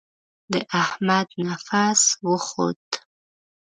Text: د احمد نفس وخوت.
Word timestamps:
د 0.51 0.53
احمد 0.83 1.27
نفس 1.47 2.01
وخوت. 2.27 2.85